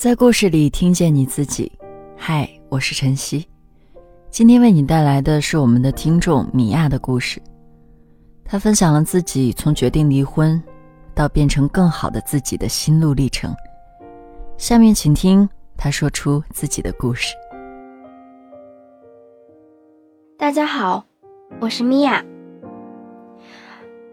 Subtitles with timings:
[0.00, 1.70] 在故事里听见你自己。
[2.16, 3.46] 嗨，我是晨曦，
[4.30, 7.38] 今天为你带来的是我们的听众米娅的故事。
[8.42, 10.58] 她分享了自己从决定离婚
[11.14, 13.54] 到变成更好的自己的心路历程。
[14.56, 17.34] 下面请听她说出自己的故事。
[20.38, 21.04] 大家好，
[21.60, 22.24] 我是米娅。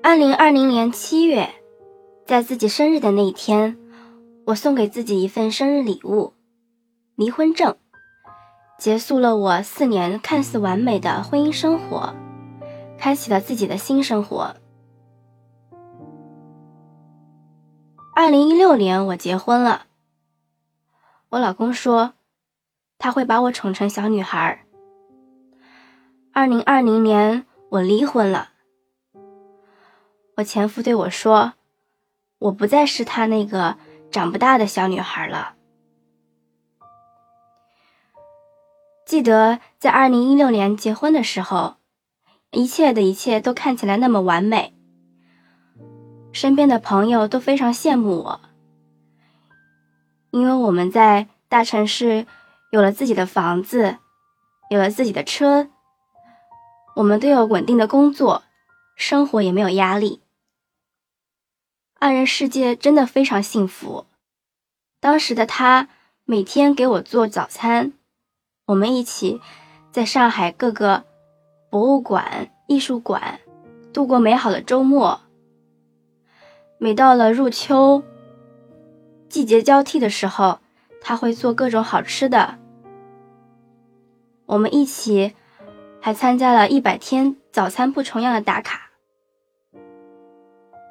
[0.04, 1.47] 二零二零年七月，
[2.25, 3.77] 在自己生日的那一天，
[4.48, 6.34] 我送给自己一份生日礼物——
[7.16, 7.75] 离婚证，
[8.79, 12.15] 结束了我四年看似完美的婚姻生活，
[12.97, 14.55] 开启了自己的新生活。
[18.15, 19.88] 二零一六年我结婚了，
[21.27, 22.14] 我老公说
[22.97, 24.66] 他会把我宠成小女孩。
[26.32, 28.52] 二零二零年我离婚了。
[30.38, 31.55] 我前夫对我说
[32.39, 33.75] ：“我不再是他那个
[34.17, 35.53] 长不大的小女孩了。”
[39.05, 41.75] 记得在二零一六年结婚的时候，
[42.51, 44.75] 一切的一切都看起来那么完美，
[46.31, 48.41] 身边的朋友都非常羡慕我，
[50.31, 52.25] 因为我们在大城市
[52.71, 53.97] 有了自己的房子，
[54.69, 55.69] 有了自己的车，
[56.95, 58.43] 我们都有稳定的工作，
[58.97, 60.21] 生活也没有压力。
[61.99, 64.05] 二人世界真的非常幸福。
[64.99, 65.89] 当时的他
[66.25, 67.93] 每天给我做早餐，
[68.67, 69.41] 我们一起
[69.91, 71.05] 在上海各个
[71.71, 73.39] 博物馆、艺术馆
[73.91, 75.21] 度过美好的周末。
[76.77, 78.03] 每到了入秋，
[79.27, 80.59] 季节交替的时候，
[81.01, 82.59] 他会做各种好吃的。
[84.45, 85.33] 我们一起
[85.99, 88.86] 还参加了一百天早餐不重样的打卡。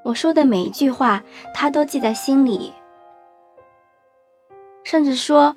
[0.06, 2.72] 我说的每一句话，他都记在心里。
[4.84, 5.56] 甚至说，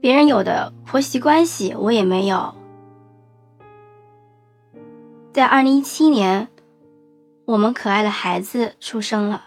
[0.00, 2.54] 别人有的婆媳关系，我也没有。
[5.32, 6.46] 在二零一七年，
[7.44, 9.46] 我们可爱的孩子出生了。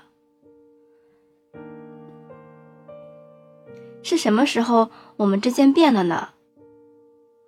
[4.03, 6.31] 是什么时候我们之间变了呢？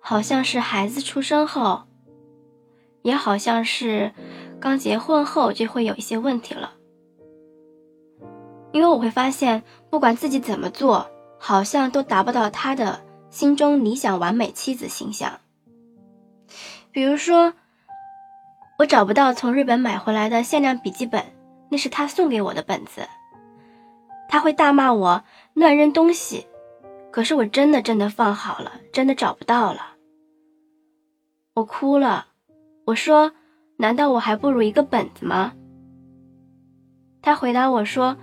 [0.00, 1.82] 好像是孩子出生后，
[3.02, 4.12] 也好像是。
[4.62, 6.74] 刚结婚后就会有一些问题了，
[8.70, 15.40] 因为我会发现，不管自己怎么做，好像都达不到他的心中理想完美妻子形象。
[16.92, 17.54] 比如说，
[18.78, 21.24] 我找不到从日本买回来的限量笔记本，
[21.68, 23.08] 那是他送给我的本子，
[24.28, 25.24] 他会大骂我
[25.54, 26.46] 乱扔东西，
[27.10, 29.96] 可是我真的真的放好了，真的找不到了，
[31.54, 32.28] 我哭了，
[32.84, 33.32] 我说。
[33.76, 35.54] 难道我还不如一个本子吗？
[37.20, 38.16] 他回答我说：“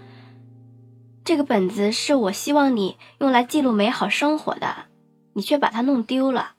[1.23, 4.67] 这个本子是我希望你用来记录美好生活的，
[5.33, 6.55] 你却把它弄丢了。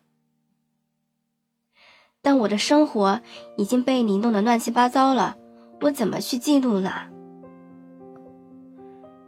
[2.22, 3.20] 但我的生活
[3.56, 5.36] 已经被你弄得乱七八糟了，
[5.82, 6.90] 我怎么去记录呢？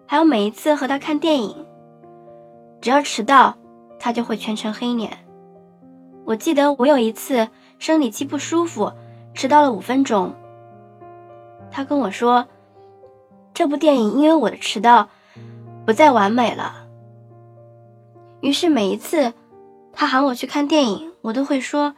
[0.06, 1.66] 还有每一次和他看电影，
[2.80, 3.56] 只要迟到，
[3.98, 5.18] 他就会全程黑脸。
[6.24, 8.92] 我记得我有一次生理期不舒服。”
[9.34, 10.34] 迟到了五分钟，
[11.70, 12.46] 他跟我说
[13.54, 15.08] ：“这部电影因为我的迟到
[15.86, 16.86] 不再完美了。”
[18.40, 19.32] 于是每一次
[19.92, 21.94] 他喊我去看电影，我都会说：“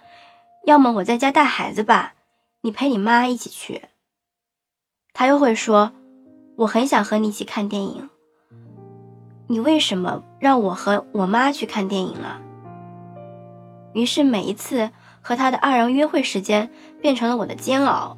[0.65, 2.15] 要么我在家带孩子吧，
[2.63, 3.83] 你陪你妈一起去。”
[5.13, 5.93] 他又会说
[6.57, 8.09] ：“我很想和你一起看电影，
[9.49, 12.41] 你为什么让我和我妈去看电影了？”
[13.93, 14.91] 于是每一次。
[15.27, 16.71] 和他的二人约会时间
[17.05, 18.17] 变成了我的煎熬，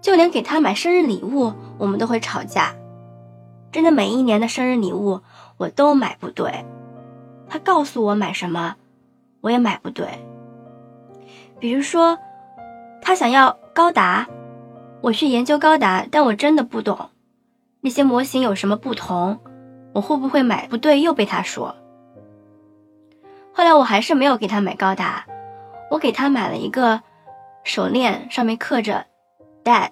[0.00, 2.74] 就连给他买生日礼物，我们都会吵架。
[3.70, 5.20] 真的，每一年的生日礼物
[5.58, 6.64] 我都买不对，
[7.48, 8.74] 他告诉我买什么，
[9.42, 10.08] 我也买不对。
[11.60, 12.18] 比如说，
[13.00, 14.26] 他想要高达，
[15.00, 17.10] 我去研究高达，但我真的不懂
[17.80, 19.38] 那些模型有什么不同，
[19.92, 21.76] 我会不会买不对又被他说。
[23.52, 25.24] 后来我还是没有给他买高达，
[25.90, 27.02] 我给他买了一个
[27.64, 29.06] 手链，上面刻着
[29.64, 29.90] “Dad”，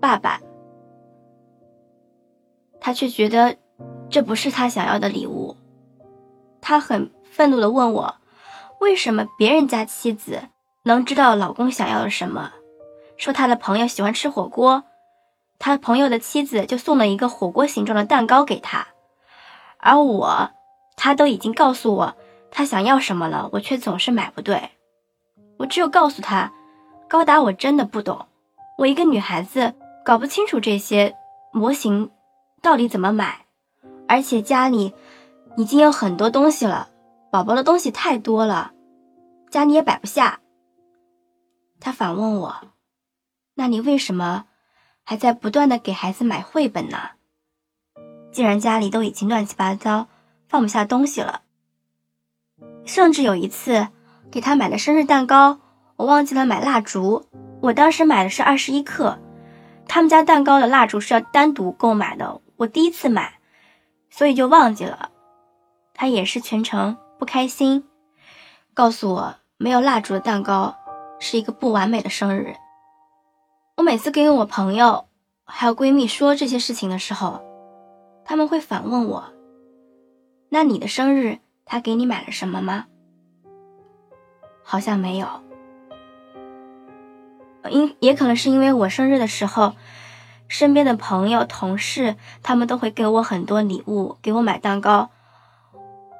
[0.00, 0.40] 爸爸。
[2.80, 3.56] 他却觉得
[4.08, 5.56] 这不是他想要的礼物，
[6.60, 8.16] 他很愤怒的问我，
[8.80, 10.42] 为什么别人家妻子
[10.84, 12.52] 能知道老公想要什么？
[13.16, 14.84] 说他的朋友喜欢吃火锅，
[15.58, 18.86] 他朋友的妻子就送了一个火锅形状的蛋糕给他，
[19.78, 20.50] 而我，
[20.96, 22.16] 他都已经告诉我。
[22.50, 24.70] 他想要什么了，我却总是买不对。
[25.58, 26.52] 我只有告诉他，
[27.08, 28.26] 高达我真的不懂，
[28.78, 31.14] 我一个女孩子搞不清楚这些
[31.52, 32.10] 模型
[32.62, 33.46] 到底怎么买，
[34.08, 34.94] 而且家里
[35.56, 36.88] 已经有很多东西了，
[37.30, 38.72] 宝宝的东西太多了，
[39.50, 40.40] 家里也摆不下。
[41.80, 42.56] 他反问我
[43.54, 44.46] ：“那你为什么
[45.04, 47.10] 还在不断的给孩子买绘本呢？
[48.32, 50.08] 既然家里都已经乱七八糟，
[50.48, 51.42] 放不下东西了。
[52.86, 53.88] 甚至有一次
[54.30, 55.58] 给他买的生日蛋糕，
[55.96, 57.26] 我忘记了买蜡烛。
[57.60, 59.18] 我当时买的是二十一克，
[59.86, 63.34] 他们家蛋糕的蜡烛是要单独购买的，我第一次买，
[64.08, 65.10] 所以就忘记了。
[65.92, 67.84] 他也是全程不开心，
[68.72, 70.74] 告诉我没有蜡烛的蛋糕。”
[71.18, 72.54] 是一个不完美的生日。
[73.78, 75.06] 我每次跟我朋友
[75.46, 77.40] 还有闺蜜说这些事情的时候，
[78.22, 79.24] 他们会反问我
[80.52, 82.86] ：“那你的生日他给你买了什么吗？”
[84.64, 85.28] 好像没有。
[87.68, 89.74] 因也可能是因为我生日的时候，
[90.48, 95.10] 身边的朋友、同事他们都会给我很多礼物，给我买蛋糕，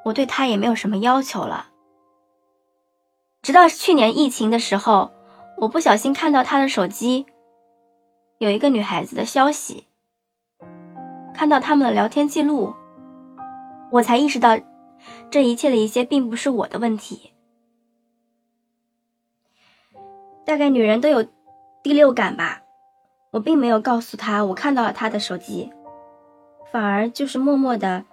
[0.06, 1.68] 我对他也没有什么要求了。
[3.42, 5.12] 直到去年疫情的时候，
[5.58, 7.26] 我不小心看到他的手机
[8.38, 9.86] 有一个女孩子的消息，
[11.32, 12.74] 看到他们的聊天记录，
[13.92, 14.58] 我才意识到
[15.30, 17.32] 这一切的一切并不是我的问题。
[20.44, 21.26] 大概女人都有
[21.82, 22.62] 第六感吧，
[23.32, 25.72] 我并没有告诉他我看到了他的手机，
[26.70, 28.04] 反而就是默默的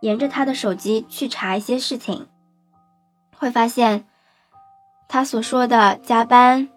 [0.00, 2.26] 沿着他的手机去查一些事情，
[3.36, 4.04] 会发现。
[5.10, 6.68] 他所说的加班，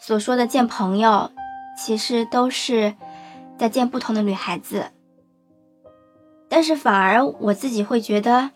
[0.00, 1.30] 所说的见朋友，
[1.76, 2.94] 其实都是
[3.58, 4.90] 在见不同的女孩子。
[6.56, 8.52] 但是反而我自己会觉得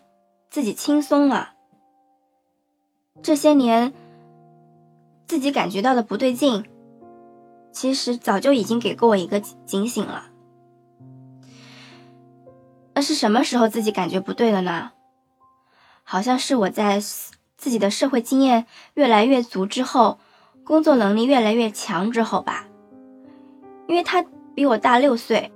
[0.49, 1.53] 自己轻松了。
[3.21, 3.93] 这些年
[5.27, 6.65] 自己感觉到的不对劲，
[7.71, 10.31] 其实早就已经给过我一个警醒了。
[12.95, 14.93] 那是什么时候自己感觉不对了呢？
[16.01, 16.99] 好像是我在。
[17.55, 18.65] 自己的社会经验
[18.95, 20.17] 越来越足之后，
[20.63, 22.65] 工作能力越来越强之后吧，
[23.87, 24.25] 因为他
[24.55, 25.51] 比我大六岁，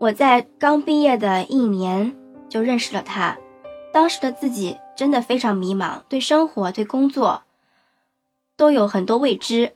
[0.00, 2.14] 我在刚毕业的一年
[2.48, 3.36] 就认识了他，
[3.92, 7.42] 当时的自己真的非常迷茫，对生活、对工作
[8.56, 9.72] 都有很多未知。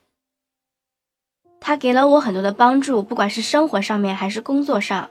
[1.60, 5.10] 他给了我很多的帮助，不管是生活上面还是工作上，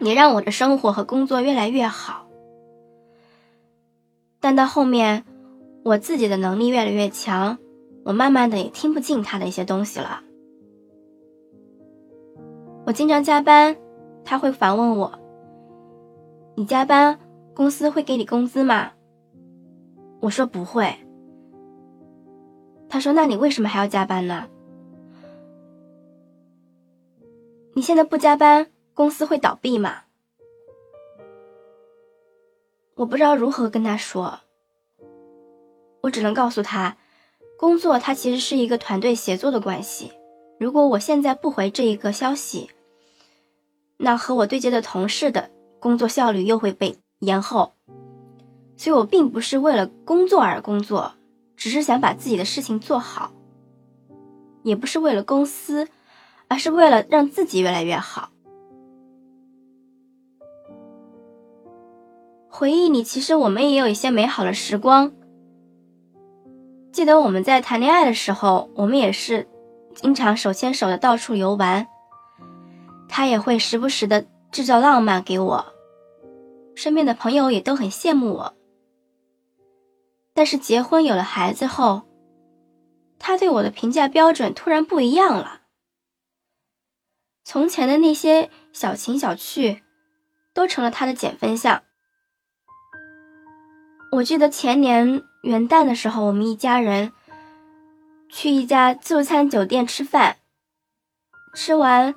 [0.00, 2.26] 也让我的生活和工作越来越好。
[4.40, 5.24] 但到后面，
[5.84, 7.58] 我自己的能力越来越强，
[8.04, 10.22] 我慢慢的也听不进他的一些东西了。
[12.88, 13.76] 我经常加班，
[14.24, 15.12] 他会反问我
[16.56, 17.18] ：“你加班，
[17.54, 18.92] 公司会给你工资吗？”
[20.22, 20.96] 我说不会。
[22.88, 24.48] 他说：“那你为什么还要加班呢？
[27.74, 30.04] 你现在不加班，公司会倒闭吗？”
[32.96, 34.40] 我不知道如何跟他说，
[36.00, 36.96] 我只能告诉他，
[37.58, 40.10] 工作它其实是一个团队协作的关系。
[40.58, 42.70] 如果我现在不回这一个消息，
[43.98, 47.74] 那和我对接的同事的工作效率又会被延后。
[48.76, 51.12] 所以我并不是为了工作而工作，
[51.56, 53.32] 只是想把自己的事情做好，
[54.62, 55.88] 也不是为了公司，
[56.46, 58.30] 而是为了让自己越来越好。
[62.48, 65.12] 回忆里，其实我们也有一些美好的时光。
[66.92, 69.48] 记得我们在谈恋爱的时候，我们也是
[69.94, 71.86] 经常手牵手的到处游玩。
[73.08, 75.74] 他也会时不时的制造浪漫给我，
[76.76, 78.54] 身边的朋友也都很羡慕我。
[80.34, 82.02] 但是结婚有了孩子后，
[83.18, 85.62] 他对我的评价标准突然不一样了。
[87.44, 89.82] 从前的那些小情小趣，
[90.54, 91.82] 都成了他的减分项。
[94.12, 97.12] 我记得前年元旦的时候，我们一家人
[98.28, 100.36] 去一家自助餐酒店吃饭，
[101.54, 102.14] 吃完，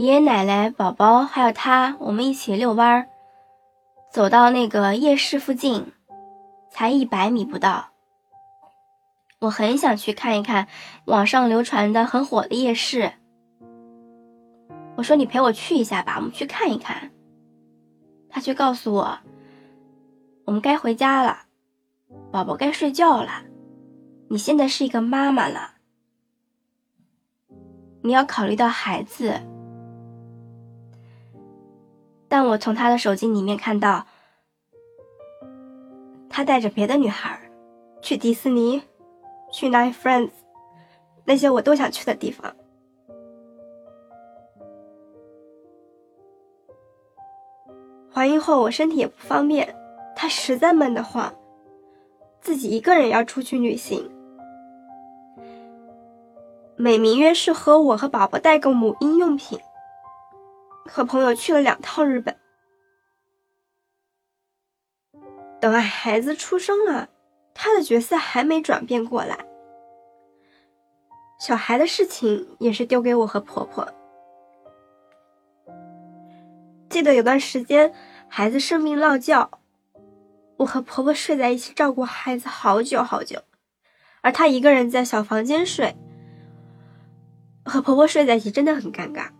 [0.00, 3.10] 爷爷奶奶、宝宝还有他，我们一起遛弯儿，
[4.10, 5.92] 走到那个夜市附近，
[6.70, 7.90] 才一百米不到。
[9.40, 10.68] 我很想去看一看
[11.04, 13.12] 网上流传的很火的夜市。
[14.96, 17.10] 我说：“你陪我去一下吧，我们去看一看。”
[18.30, 19.18] 他却告诉我。
[20.46, 21.40] 我们该回家了，
[22.32, 23.42] 宝宝该睡觉了。
[24.30, 25.72] 你现在是一个妈妈了，
[28.02, 29.42] 你要考虑到孩子。
[32.30, 34.06] 但我从他的手机里面看到，
[36.28, 37.40] 他带着别的女孩
[38.00, 38.80] 去迪士尼，
[39.52, 40.30] 去 Nine Friends，
[41.24, 42.54] 那些我都想去的地方。
[48.14, 49.74] 怀孕后我身体也不方便，
[50.14, 51.34] 他实在闷得慌，
[52.40, 54.08] 自己一个人要出去旅行，
[56.76, 59.58] 美名曰是和我和宝宝代购母婴用品，
[60.92, 62.36] 和朋友去了两趟日本。
[65.60, 67.08] 等孩子出生了，
[67.54, 69.38] 他的角色还没转变过来，
[71.38, 73.86] 小孩的事情也是丢给我和婆婆。
[76.88, 77.94] 记得有段时间，
[78.26, 79.48] 孩子生病落觉，
[80.56, 83.42] 我和婆婆睡在一起照顾孩子好久好久，
[84.22, 85.94] 而她一个人在小房间睡，
[87.64, 89.30] 和婆婆睡在一起真的很尴尬，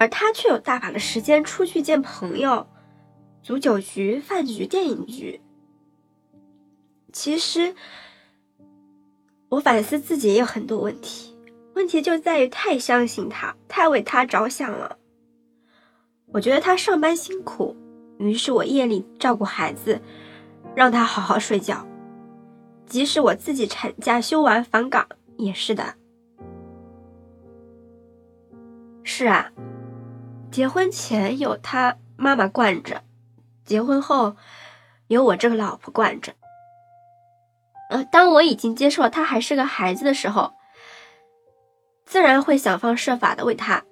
[0.00, 2.66] 而他却有大把的时间出去见朋友，
[3.42, 5.42] 足酒局、饭局、电影局。
[7.12, 7.74] 其实，
[9.50, 11.36] 我反思自己也有很多问题。
[11.74, 14.96] 问题就在于太相信他，太为他着想了。
[16.32, 17.76] 我觉得他上班辛苦，
[18.18, 20.00] 于是我夜里照顾孩子，
[20.74, 21.86] 让他好好睡觉。
[22.86, 25.94] 即使我自己产假休完返岗，也是的。
[29.04, 29.52] 是啊，
[30.50, 33.02] 结婚前有他妈妈惯着，
[33.64, 34.36] 结婚后
[35.06, 36.34] 有我这个老婆惯着。
[37.90, 40.52] 呃，当我已经接受了他还是个孩子的时候。
[42.04, 43.84] 自然会想方设法的为他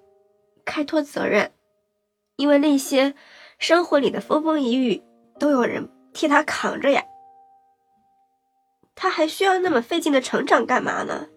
[0.65, 1.53] 开脱责任，
[2.35, 3.15] 因为那些
[3.61, 5.05] 生活里的风风雨雨
[5.39, 7.05] 都有人替他扛着呀。
[8.97, 11.29] 他还需要那么费劲的成长干嘛呢？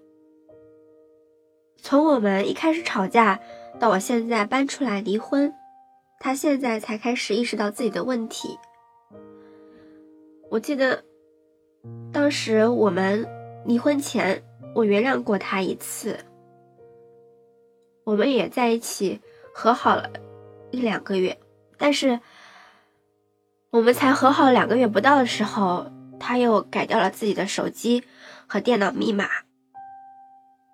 [1.79, 3.39] 从我们一开始吵架
[3.79, 5.53] 到我现在搬出来离婚，
[6.19, 8.57] 他现在才开始意识到自己的问题。
[10.49, 11.03] 我记得
[12.11, 13.27] 当时我们
[13.65, 14.43] 离婚前，
[14.75, 16.19] 我原谅过他一次。
[18.03, 19.21] 我们也在一起
[19.53, 20.11] 和好了
[20.71, 21.39] 一两个月，
[21.77, 22.19] 但是
[23.69, 28.03] 我们才和好两个月不到的时候，他又改掉了自己的手机
[28.47, 29.27] 和电脑密码。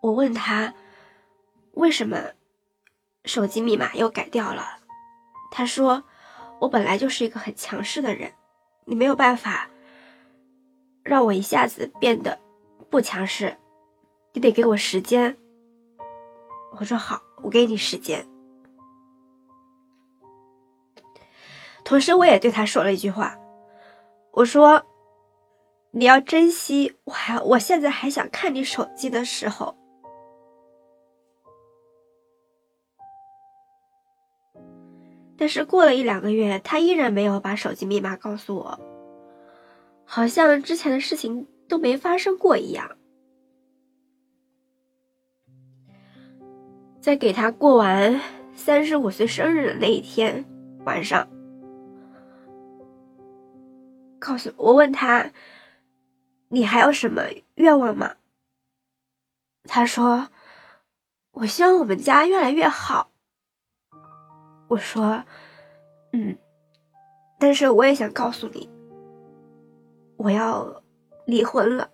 [0.02, 0.74] 我问他
[1.74, 2.18] 为什么
[3.28, 4.80] 手机密码又改掉了，
[5.52, 6.04] 他说
[6.60, 8.32] 我本来就是一个很强势的人，
[8.86, 9.70] 你没有办法
[11.04, 12.40] 让我一下子变得
[12.90, 13.58] 不强势，
[14.34, 15.38] 你得给我时间。
[16.80, 18.28] 我说好，我给你时间。
[21.84, 23.38] 同时，我也对他说了一句话，
[24.32, 24.86] 我说
[25.92, 29.77] ：“你要珍惜我还我现在还想看你手机的时候。”
[35.38, 38.80] 但是过了一两个月，他依然没有把手机密码告诉我，
[40.04, 42.98] 好像之前的事情都没发生过一样。
[47.00, 48.20] 在给他过完
[48.54, 50.44] 三十五岁生日的那一天
[50.86, 51.28] 晚上，
[54.18, 55.32] 告诉我问他
[56.50, 57.24] ：“你还有什么
[57.56, 58.16] 愿望吗？”
[59.70, 60.30] 他说
[61.32, 63.12] ：“我希望我们家越来越好。”
[64.68, 65.24] 我说
[66.14, 66.38] ：“嗯，
[67.40, 68.70] 但是我也想告诉你，
[70.18, 70.84] 我要
[71.26, 71.90] 离婚了，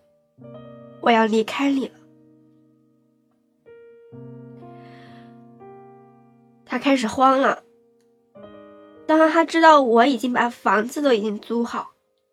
[1.01, 1.93] 我要离开你了。”
[6.65, 7.63] 他开始慌了。
[9.05, 11.91] 当他知道我已经把房子都已经租好，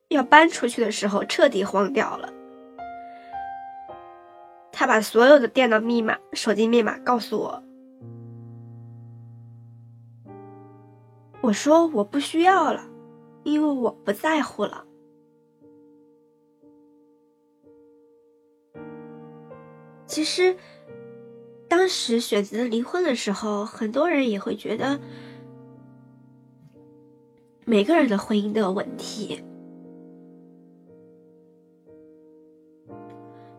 [0.09, 2.33] 要搬出去的时候，彻底慌掉了。
[4.73, 7.63] 他把所有的电脑密码、手机密码告诉我。
[11.43, 12.89] 我说我不需要了，
[13.45, 14.85] 因为我不在乎了。
[20.07, 20.57] 其实。
[21.69, 24.99] 当时选择离婚的时候，很多人也会觉得，
[27.65, 29.41] 每个人的婚姻都有问题，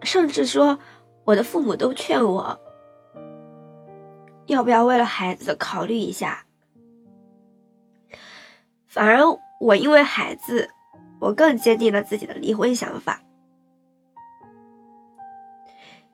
[0.01, 0.77] 甚至说，
[1.23, 2.59] 我的父母都劝我，
[4.47, 6.45] 要不要为了孩子考虑一下。
[8.91, 9.23] 反而
[9.59, 10.69] 我因为孩子，
[11.19, 13.23] 我更坚定了自己的离婚想法，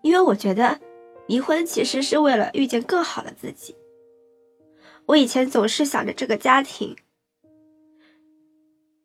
[0.01, 0.79] 因为我觉得。
[1.27, 3.75] 离婚其实是为了遇见更好的自己。
[5.07, 6.95] 我以前总是想着这个家庭，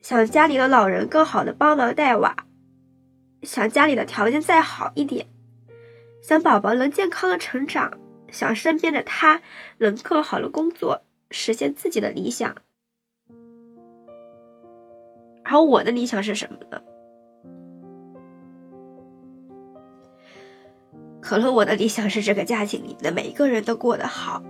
[0.00, 2.47] 想家里的老人更好的帮忙带娃，
[3.43, 5.26] 想家里的条件再好一点，
[6.23, 7.99] 想宝宝能健康的成长，
[8.31, 9.43] 想身边的他
[9.79, 11.02] 能更好的工作，
[11.33, 12.55] 实现自己的理想。
[15.52, 16.80] 而我的理想是什么呢？
[21.21, 24.42] 可能我的理想是这个家庭里的每一个人都过得好，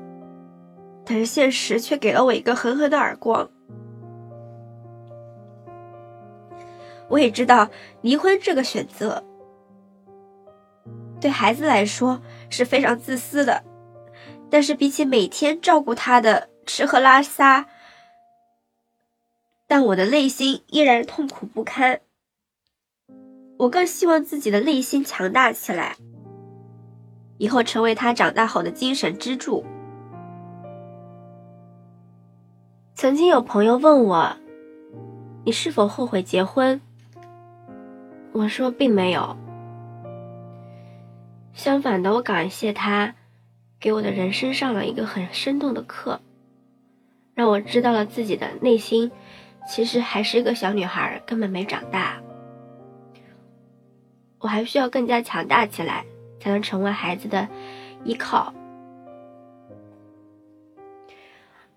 [1.04, 3.50] 但是现实却给了我一个狠狠的耳光。
[7.08, 7.68] 我也知道
[8.00, 9.24] 离婚这个选择
[11.20, 13.64] 对孩子来说是非常自私的，
[14.48, 17.66] 但是比起每天照顾他的吃喝拉撒，
[19.74, 22.02] 但我的内心依然痛苦不堪。
[23.56, 25.96] 我更希望自己的内心强大起来，
[27.38, 29.64] 以后成为他长大后的精神支柱。
[32.94, 34.36] 曾经有朋友问我
[35.46, 36.78] ：“你是否后悔结婚？”
[38.32, 39.38] 我说并没有，
[41.54, 43.14] 相反的，我感谢他，
[43.80, 46.20] 给我的人生上了一个很生动的课，
[47.32, 49.10] 让我知道了自己的内心
[49.68, 52.20] 其实还是一个小女孩，根本没长大。
[54.38, 56.04] 我还需要更加强大起来，
[56.40, 57.48] 才能成为孩子的
[58.04, 58.52] 依靠。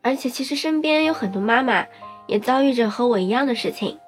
[0.02, 1.86] 而且，其实身边有很多妈妈
[2.28, 4.00] 也遭遇着和我一样的事情。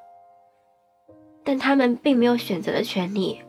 [1.44, 3.42] 但他们并没有选择的权利，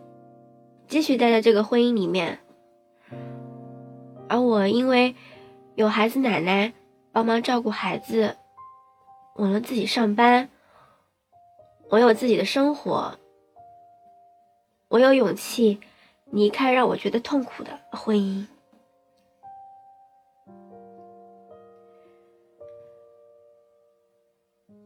[0.87, 2.39] 继续待在这个婚姻里面。
[4.29, 5.17] 而我因为
[5.75, 6.73] 有孩子奶奶
[7.13, 8.37] 帮忙照顾孩子，
[9.39, 10.49] 我能自己上班，
[11.91, 13.17] 我有自己的生活，
[14.89, 15.81] 我有勇气
[16.33, 18.45] 离开让我觉得痛苦的婚姻。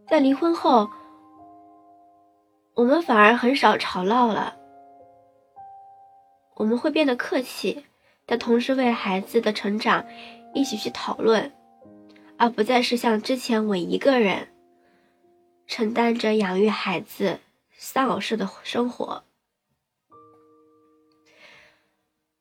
[0.06, 0.88] 在离婚后。
[2.74, 4.56] 我们反而很少吵闹了，
[6.54, 7.84] 我们会变得客气，
[8.24, 10.06] 但同时为孩子的成长
[10.54, 11.52] 一起去讨论，
[12.42, 14.48] 而不再是像之前我一个人
[15.68, 17.38] 承担着养育孩子
[17.70, 19.22] 丧偶式的生活。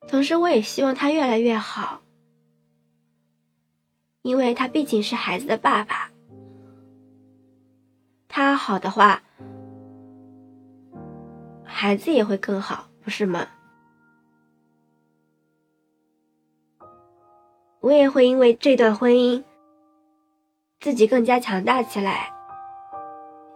[0.08, 2.02] 同时，我也希望他越来越好，
[4.22, 6.10] 因为他毕竟是孩子的爸爸，
[8.26, 9.22] 他好的话。
[11.62, 13.46] 孩子也会更好，不是吗？
[17.78, 19.44] 我也会因为这段婚姻，
[20.82, 22.34] 自己更加强大起来。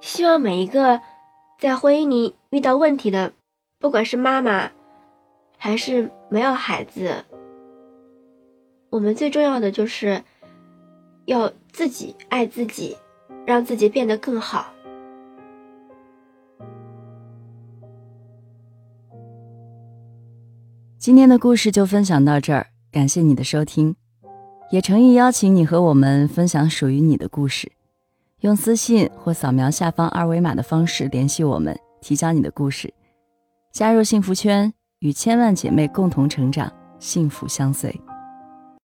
[0.00, 1.00] 希望每一个
[1.58, 3.32] 在婚姻里遇到问题的，
[3.80, 4.70] 不管是妈妈
[5.58, 7.24] 还是没有孩子，
[8.90, 10.22] 我们最重要的就是
[11.24, 12.96] 要自己爱自己，
[13.44, 14.72] 让自己变得更好。
[20.98, 23.96] 今天的故事就分享到这儿，感谢你的收听，
[24.70, 27.70] 也诚意邀请你和我们分享属于你的故事，
[28.40, 32.92] 用私信或扫描下方二维码的方式联系我们，提交你的故事，
[33.72, 37.94] 加入幸福圈，与千万姐妹共同成长，幸福相随。